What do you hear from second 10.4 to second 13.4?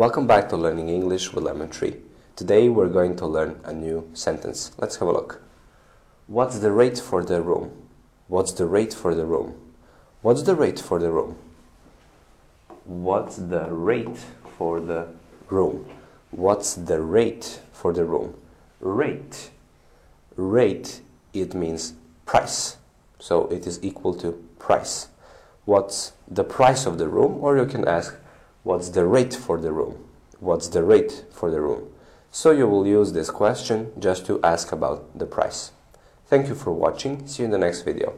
the rate for the room? What's